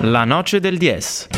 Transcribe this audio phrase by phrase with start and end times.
[0.00, 1.37] La noce del 10.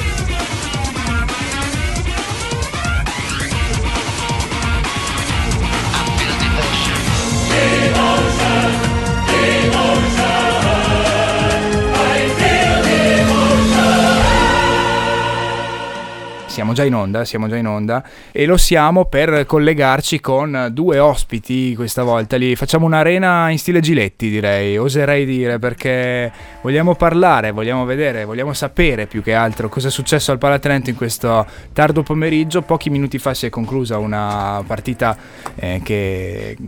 [16.61, 20.99] Siamo già in onda, siamo già in onda e lo siamo per collegarci con due
[20.99, 22.37] ospiti questa volta.
[22.37, 28.53] Li facciamo un'arena in stile Giletti, direi, oserei dire, perché vogliamo parlare, vogliamo vedere, vogliamo
[28.53, 32.61] sapere più che altro cosa è successo al Palatrento in questo tardo pomeriggio.
[32.61, 35.17] Pochi minuti fa si è conclusa una partita
[35.55, 36.59] eh, che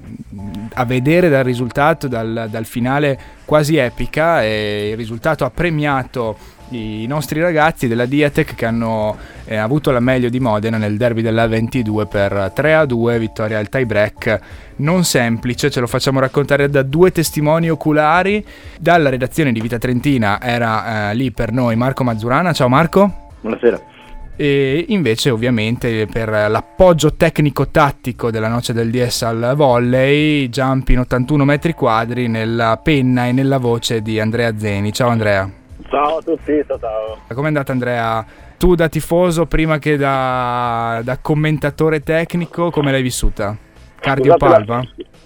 [0.72, 7.07] a vedere dal risultato, dal, dal finale quasi epica e il risultato ha premiato i
[7.07, 11.47] nostri ragazzi della Diatec che hanno eh, avuto la meglio di Modena nel derby della
[11.47, 14.41] 22 per 3 a 2, vittoria al tie break
[14.77, 18.45] non semplice, ce lo facciamo raccontare da due testimoni oculari.
[18.79, 22.53] Dalla redazione di Vita Trentina era eh, lì per noi Marco Mazzurana.
[22.53, 23.29] Ciao Marco.
[23.41, 23.91] Buonasera.
[24.34, 31.45] E invece ovviamente per l'appoggio tecnico-tattico della noce del DS al volley, jump in 81
[31.45, 34.92] metri quadri nella penna e nella voce di Andrea Zeni.
[34.92, 35.61] Ciao Andrea.
[35.93, 37.19] Ciao a tutti, ciao ciao.
[37.29, 38.25] Come è andata Andrea?
[38.57, 43.55] Tu da tifoso prima che da, da commentatore tecnico, come l'hai vissuta?
[44.01, 44.81] Cardio palva?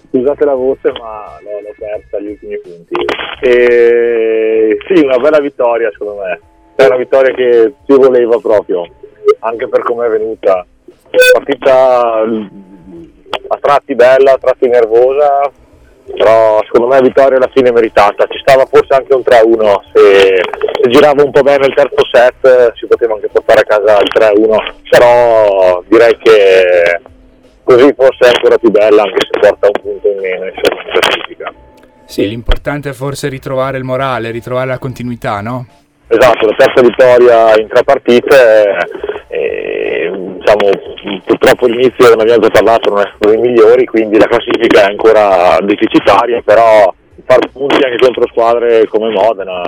[0.09, 2.95] scusate la voce ma l'ho, l'ho persa agli ultimi punti.
[3.39, 6.39] E, sì, una bella vittoria secondo me.
[6.75, 8.85] È una vittoria che si voleva proprio,
[9.39, 10.65] anche per come è venuta.
[11.31, 15.49] Partita a tratti bella, a tratti nervosa,
[16.15, 20.41] però secondo me vittoria alla fine meritata, ci stava forse anche un 3-1, se,
[20.81, 24.11] se, girava un po' bene il terzo set si poteva anche portare a casa il
[24.13, 27.01] 3-1, però direi che
[27.63, 31.53] così forse è ancora più bella anche se porta un punto in meno in classifica.
[32.05, 35.65] Sì, l'importante è forse ritrovare il morale, ritrovare la continuità, no?
[36.07, 38.77] Esatto, la terza vittoria in tre partite,
[39.27, 39.86] e,
[40.47, 44.81] diciamo, purtroppo l'inizio, ne abbiamo già parlato, non è stato dei migliori, quindi la classifica
[44.81, 46.93] è ancora deficitaria, però
[47.25, 49.61] fare punti anche contro squadre come Modena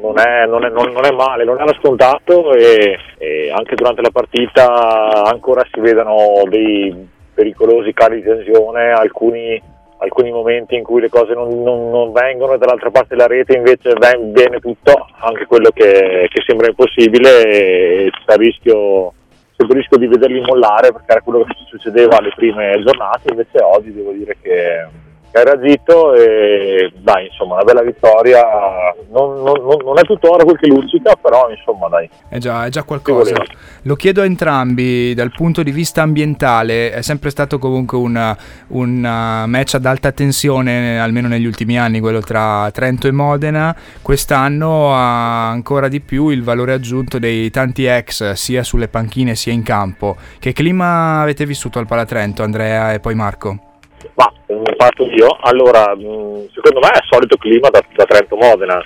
[0.00, 4.10] non è, non è, non è male, non era scontato e, e, anche durante la
[4.12, 11.08] partita ancora si vedono dei pericolosi cali di tensione, alcuni alcuni momenti in cui le
[11.08, 15.70] cose non, non, non vengono e dall'altra parte della rete invece viene tutto, anche quello
[15.72, 19.12] che, che sembra impossibile e c'è il rischio,
[19.56, 24.12] rischio di vederli mollare perché era quello che succedeva alle prime giornate, invece oggi devo
[24.12, 24.86] dire che
[25.38, 28.42] ha reagito e dai insomma una bella vittoria.
[29.10, 32.08] Non, non, non, è tuttora quel che luccica però insomma dai.
[32.28, 33.34] È già, è già qualcosa.
[33.82, 38.36] lo chiedo a entrambi dal punto di vista ambientale è sempre stato comunque un,
[38.68, 39.00] un
[39.46, 43.74] match ad alta tensione almeno negli ultimi anni quello tra Trento e Modena.
[44.02, 49.52] Quest'anno ha ancora di più il valore aggiunto dei tanti ex sia sulle panchine sia
[49.52, 50.16] in campo.
[50.38, 53.72] Che clima avete vissuto al Palatrento Andrea e poi Marco?
[54.14, 54.32] Ma
[54.76, 58.80] parto io, allora mm, secondo me è solito clima da, da Trento Modena.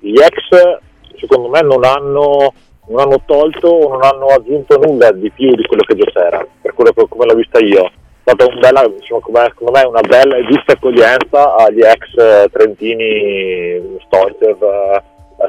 [0.00, 0.80] Gli ex
[1.16, 2.52] secondo me non hanno,
[2.88, 6.46] non hanno tolto o non hanno aggiunto nulla di più di quello che già c'era,
[6.60, 7.84] per quello che come l'ho vista io.
[7.86, 12.48] È stata un bella, insomma, secondo me una bella e giusta accoglienza agli ex eh,
[12.50, 15.02] trentini Stoicev, eh,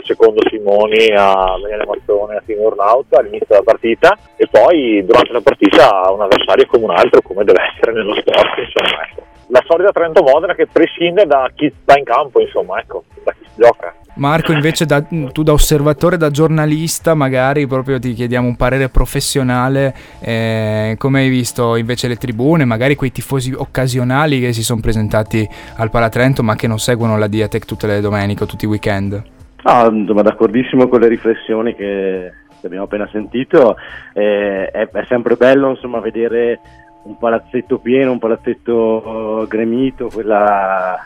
[0.03, 5.41] secondo Simoni, a Daniele Mazzone, a Timur Nauta all'inizio della partita e poi durante la
[5.41, 9.23] partita un avversario come un altro, come deve essere nello sport, insomma, ecco.
[9.49, 13.45] La solita Trento Modena che prescinde da chi sta in campo, insomma, ecco, da chi
[13.45, 13.93] si gioca.
[14.15, 19.93] Marco, invece da, tu da osservatore, da giornalista, magari proprio ti chiediamo un parere professionale,
[20.21, 25.47] eh, come hai visto invece le tribune, magari quei tifosi occasionali che si sono presentati
[25.75, 29.33] al Palatrento ma che non seguono la Diatec tutte le domeniche o tutti i weekend?
[29.65, 32.31] No, insomma, d'accordissimo con le riflessioni che
[32.63, 33.77] abbiamo appena sentito.
[34.13, 36.59] Eh, è, è, sempre bello insomma, vedere
[37.03, 40.99] un palazzetto pieno, un palazzetto gremito, quella,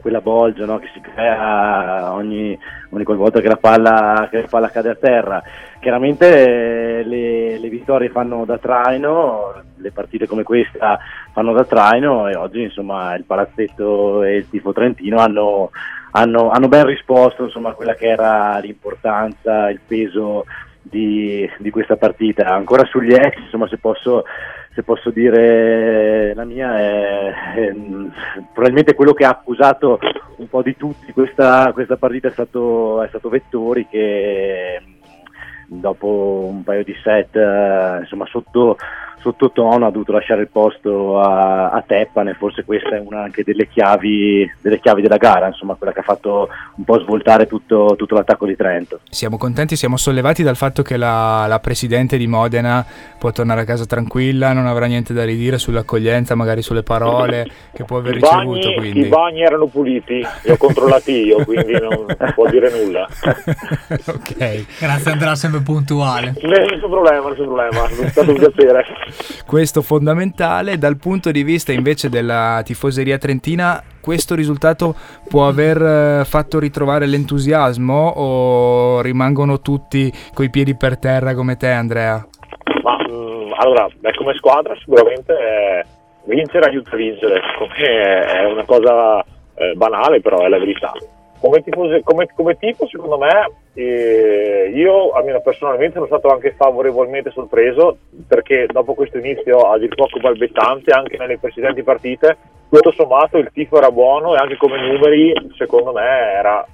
[0.00, 2.58] quella bolgia no, che si crea ogni,
[2.90, 5.42] ogni volta che la, palla, che la, palla, cade a terra.
[5.78, 10.98] Chiaramente le, le, vittorie fanno da traino, le partite come questa
[11.32, 15.70] fanno da traino e oggi insomma, il palazzetto e il tifo trentino hanno
[16.12, 20.44] hanno, hanno ben risposto insomma, a quella che era l'importanza, il peso
[20.82, 22.46] di, di questa partita.
[22.46, 24.24] Ancora sugli ex, insomma, se posso,
[24.74, 27.74] se posso dire la mia, è, è,
[28.52, 29.98] probabilmente quello che ha accusato
[30.36, 34.80] un po' di tutti questa, questa partita è stato, è stato Vettori che
[35.66, 37.34] dopo un paio di set
[38.00, 38.76] insomma, sotto,
[39.20, 43.68] sottotono ha dovuto lasciare il posto a, a Teppane, forse questa è una anche delle
[43.68, 48.14] chiavi, delle chiavi, della gara, insomma quella che ha fatto un po' svoltare tutto, tutto
[48.14, 49.00] l'attacco di Trento.
[49.08, 52.84] Siamo contenti, siamo sollevati dal fatto che la, la, Presidente di Modena
[53.18, 57.84] può tornare a casa tranquilla, non avrà niente da ridire sull'accoglienza, magari sulle parole che
[57.84, 58.58] può aver I ricevuto.
[58.58, 59.00] Bagni, quindi.
[59.00, 63.06] I bagni erano puliti, li ho controllati io, quindi non può dire nulla.
[64.06, 64.78] ok.
[64.78, 66.34] Grazie Andrea, sempre puntuale.
[66.40, 68.84] Nessun problema, nessun problema, è stato un piacere.
[69.46, 74.94] Questo fondamentale dal punto di vista invece della tifoseria trentina, questo risultato
[75.28, 82.26] può aver fatto ritrovare l'entusiasmo o rimangono tutti coi piedi per terra come te Andrea?
[82.82, 85.84] Ma mh, allora, beh, come squadra sicuramente eh,
[86.24, 89.24] vincere aiuta a vincere, come è una cosa
[89.54, 90.92] eh, banale però è la verità.
[91.40, 97.30] Come, tifose, come, come tipo secondo me eh, io almeno personalmente sono stato anche favorevolmente
[97.30, 102.36] sorpreso perché dopo questo inizio a dir poco balbettante anche nelle precedenti partite.
[102.68, 106.66] Tutto sommato il tifo era buono e anche come numeri secondo me era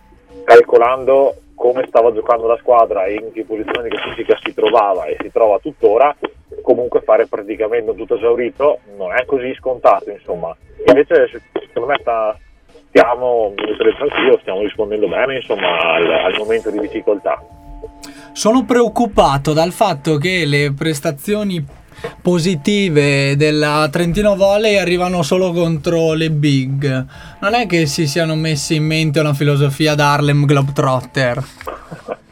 [0.45, 5.17] calcolando come stava giocando la squadra e in che posizione di classifica si trovava e
[5.19, 6.15] si trova tuttora
[6.63, 10.55] comunque fare praticamente tutto esaurito non è così scontato insomma.
[10.87, 12.39] Invece secondo me sta,
[12.97, 13.53] stiamo,
[14.41, 17.41] stiamo rispondendo bene insomma, al, al momento di difficoltà.
[18.33, 21.65] Sono preoccupato dal fatto che le prestazioni
[22.23, 27.07] positive della Trentino Volley arrivano solo contro le big.
[27.41, 31.43] Non è che si siano messi in mente una filosofia da Harlem Globetrotter.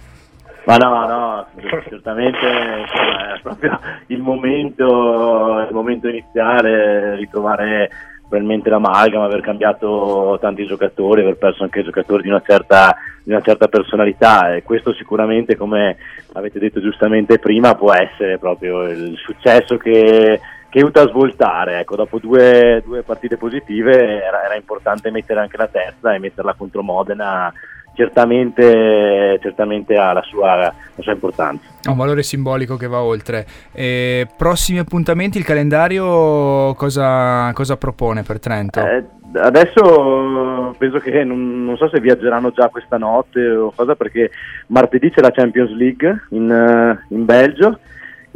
[0.66, 1.46] Ma no, no,
[1.88, 2.38] certamente
[2.80, 7.90] insomma, è proprio il momento, il momento iniziale, ritrovare
[8.28, 13.42] probabilmente l'amalgama, aver cambiato tanti giocatori, aver perso anche giocatori di una certa, di una
[13.42, 15.96] certa personalità e questo sicuramente, come
[16.32, 21.78] avete detto giustamente prima, può essere proprio il successo che, che aiuta a svoltare.
[21.80, 26.54] Ecco, dopo due, due partite positive era, era, importante mettere anche la terza e metterla
[26.54, 27.52] contro Modena
[27.94, 31.64] certamente, certamente ha la sua, la sua, importanza.
[31.82, 33.46] Ha un valore simbolico che va oltre.
[33.72, 38.80] E prossimi appuntamenti, il calendario cosa, cosa propone per Trento?
[38.80, 39.04] Eh,
[39.34, 44.30] adesso penso che non, non, so se viaggeranno già questa notte o cosa perché
[44.68, 47.78] martedì c'è la Champions League in, in Belgio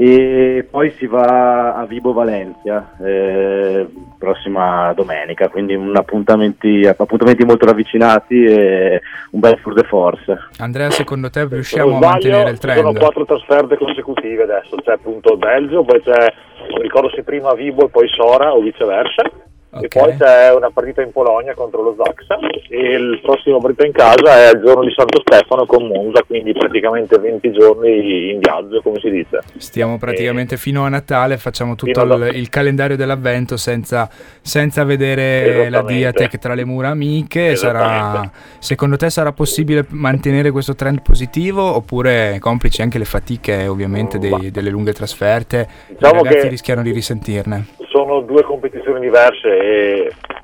[0.00, 3.85] e poi si va a Vibo Valencia eh,
[4.17, 9.00] prossima domenica quindi appuntamenti, appuntamenti, molto ravvicinati e
[9.33, 12.79] un bel tour de force Andrea secondo te riusciamo a mantenere il trend?
[12.79, 16.33] sono quattro trasferte consecutive adesso c'è appunto Belgio poi c'è
[16.71, 19.23] non ricordo se prima Vibo e poi Sora o viceversa
[19.70, 19.85] Okay.
[19.85, 22.38] E poi c'è una partita in Polonia contro lo Zaxa
[22.70, 26.53] e il prossimo partita in casa è il giorno di Santo Stefano con Monza, quindi
[26.53, 29.41] praticamente 20 giorni in viaggio, come si dice.
[29.59, 34.09] Stiamo praticamente e fino a Natale, facciamo tutto il, il, calendario dell'avvento senza,
[34.41, 37.55] senza vedere la Diatec tra le mura amiche.
[37.55, 44.19] Sarà, secondo te sarà possibile mantenere questo trend positivo oppure complici anche le fatiche ovviamente
[44.19, 45.69] dei, delle lunghe trasferte?
[45.88, 49.57] Diciamo I ragazzi rischiano di risentirne sono due competizioni diverse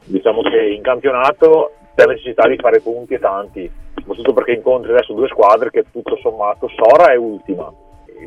[0.05, 5.13] diciamo che in campionato c'è necessità di fare punti e tanti, soprattutto perché incontri adesso
[5.13, 7.73] due squadre che tutto sommato Sora è ultima.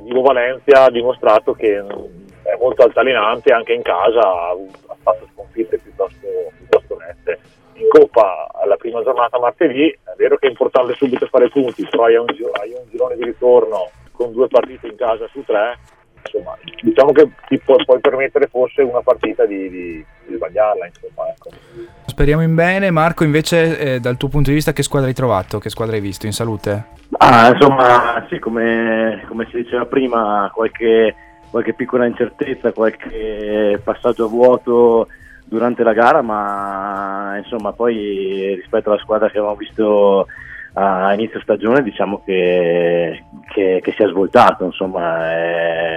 [0.03, 6.27] Vivo Valencia ha dimostrato che è molto altalenante anche in casa, ha fatto sconfitte piuttosto,
[6.55, 7.39] piuttosto nette.
[7.73, 12.05] In Coppa alla prima giornata martedì è vero che è importante subito fare punti, però
[12.05, 15.77] hai un, hai un girone di ritorno con due partite in casa su tre
[16.23, 20.85] insomma, diciamo che ti può, puoi permettere forse una partita di, di, di sbagliarla.
[20.85, 21.49] Insomma, ecco.
[22.05, 22.91] Speriamo in bene.
[22.91, 25.59] Marco, invece, eh, dal tuo punto di vista, che squadra hai trovato?
[25.59, 26.85] Che squadra hai visto in salute?
[27.17, 31.15] Ah, insomma, sì, come, come si diceva prima, qualche,
[31.49, 35.07] qualche piccola incertezza, qualche passaggio a vuoto
[35.45, 40.27] durante la gara, ma insomma, poi rispetto alla squadra che avevamo visto
[40.79, 45.96] a inizio stagione diciamo che, che, che si è svoltato, insomma è,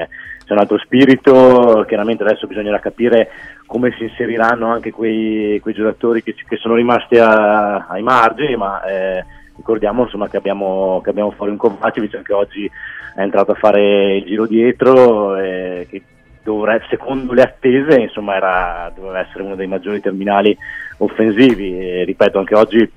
[0.51, 3.31] c'è un altro spirito, chiaramente adesso bisognerà capire
[3.67, 8.83] come si inseriranno anche quei, quei giocatori che, che, sono rimasti a, ai margini, ma
[8.83, 12.69] eh, ricordiamo insomma, che, abbiamo, che abbiamo fuori un Kovacevic che oggi
[13.15, 16.03] è entrato a fare il giro dietro e che
[16.43, 20.57] dovrebbe, secondo le attese insomma, era, doveva essere uno dei maggiori terminali
[20.97, 21.79] offensivi.
[21.79, 22.91] E, ripeto anche oggi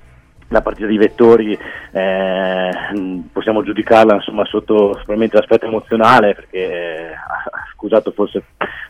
[0.54, 1.58] la partita di Vettori
[1.92, 2.70] eh,
[3.32, 8.42] possiamo giudicarla insomma, sotto probabilmente l'aspetto emozionale perché eh, ha scusato forse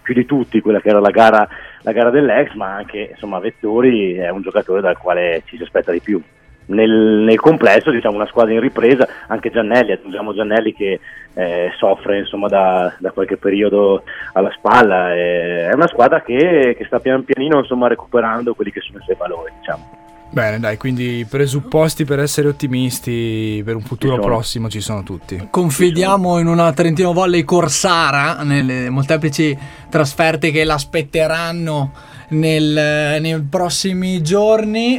[0.02, 1.48] più di tutti quella che era la gara,
[1.80, 5.90] la gara dell'ex ma anche insomma, Vettori è un giocatore dal quale ci si aspetta
[5.90, 6.22] di più
[6.66, 11.00] nel, nel, complesso diciamo una squadra in ripresa, anche Giannelli, aggiungiamo Giannelli che
[11.34, 16.84] eh, soffre insomma, da, da, qualche periodo alla spalla, eh, è una squadra che, che
[16.86, 19.52] sta pian pianino insomma, recuperando quelli che sono i suoi valori.
[19.58, 20.03] Diciamo.
[20.34, 25.04] Bene, dai, quindi i presupposti per essere ottimisti per un futuro ci prossimo ci sono
[25.04, 25.46] tutti.
[25.48, 29.56] Confidiamo in una Trentino Volley Corsara nelle molteplici
[29.88, 31.92] trasferte che l'aspetteranno
[32.30, 34.98] nel, nei prossimi giorni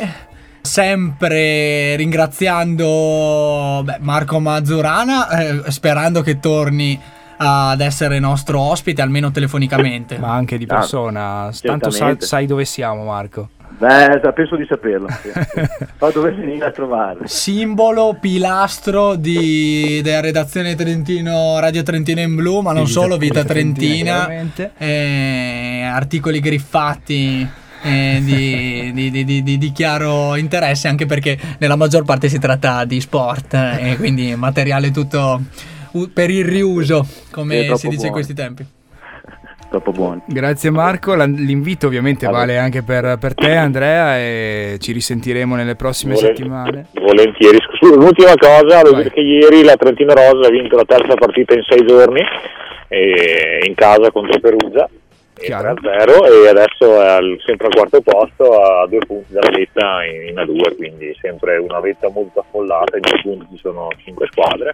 [0.62, 6.98] sempre ringraziando beh, Marco Mazzurana, eh, sperando che torni
[7.36, 10.18] ad essere nostro ospite, almeno telefonicamente.
[10.18, 13.50] Ma anche di persona, ah, tanto sa, sai dove siamo Marco.
[13.78, 15.08] Beh, penso di saperlo.
[15.26, 15.32] Sì.
[15.98, 17.28] so dove venire a trovare.
[17.28, 23.54] Simbolo, pilastro di, della redazione Trentino, Radio Trentino in Blu, ma non solo, Vita, Vita
[23.54, 24.26] Trentina.
[24.26, 27.48] Trentina eh, articoli griffati
[27.82, 33.00] eh, di, di, di, di, chiaro interesse, anche perché nella maggior parte si tratta di
[33.00, 35.42] sport eh, e quindi materiale tutto
[36.14, 38.06] per il riuso, come si dice buono.
[38.06, 38.66] in questi tempi
[39.76, 40.22] troppo buoni.
[40.26, 46.14] Grazie Marco, l'invito ovviamente vale anche per, per, te Andrea e ci risentiremo nelle prossime
[46.14, 46.86] Volent- settimane.
[46.94, 47.58] Volentieri.
[47.82, 51.64] L'ultima cosa, devo dire che ieri la Trentino Rosa ha vinto la terza partita in
[51.68, 52.22] sei giorni
[52.88, 54.88] in casa contro Perugia.
[55.38, 60.30] 3-0 e adesso è al, sempre al quarto posto a due punti dalla vetta in,
[60.30, 62.96] in A2 quindi sempre una vetta molto affollata.
[62.96, 64.74] In due punti ci sono cinque squadre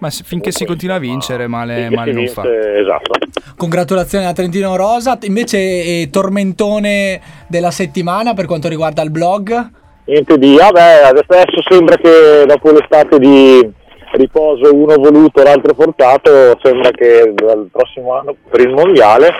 [0.00, 2.42] ma se, finché si continua a vincere male, male non fa.
[2.42, 3.18] esatto.
[3.56, 5.18] Congratulazioni a Trentino Rosa.
[5.22, 9.70] Invece eh, tormentone della settimana per quanto riguarda il blog?
[10.04, 13.78] Niente di vabbè adesso sembra che dopo l'estate di
[14.12, 19.30] riposo uno voluto l'altro portato sembra che dal prossimo anno per il mondiale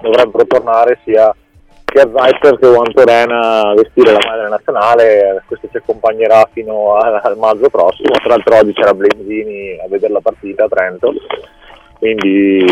[0.00, 1.34] dovrebbero tornare sia,
[1.92, 7.20] sia Zweiter che Juan Torena a vestire la maglia nazionale, questo ci accompagnerà fino a,
[7.22, 11.12] al maggio prossimo, tra l'altro oggi c'era Blenzini a vedere la partita a Trento,
[11.98, 12.64] quindi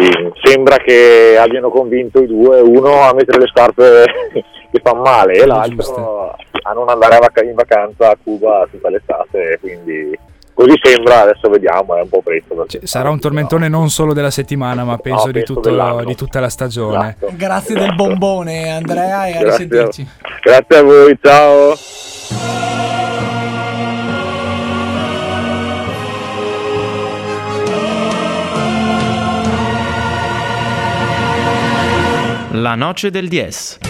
[0.42, 4.04] sembra che abbiano convinto i due, uno a mettere le scarpe
[4.70, 10.18] che fanno male e l'altro a non andare in vacanza a Cuba tutta l'estate, quindi
[10.58, 12.66] Così sembra, adesso vediamo, è un po' presto.
[12.66, 16.14] Cioè, sarà un tormentone non solo della settimana, ma penso, no, penso di, tutto, di,
[16.16, 17.16] tutta la stagione.
[17.16, 17.32] Esatto.
[17.36, 20.04] Grazie del bombone, Andrea, e a risentirci.
[20.42, 21.76] Grazie a voi, ciao.
[32.50, 33.87] La noce del DS.